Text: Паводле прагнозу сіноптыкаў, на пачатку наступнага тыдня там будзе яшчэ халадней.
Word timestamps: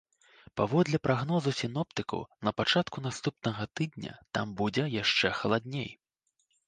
Паводле 0.59 0.99
прагнозу 1.07 1.51
сіноптыкаў, 1.61 2.21
на 2.49 2.53
пачатку 2.61 2.97
наступнага 3.09 3.63
тыдня 3.81 4.17
там 4.39 4.57
будзе 4.63 4.89
яшчэ 5.03 5.35
халадней. 5.43 5.89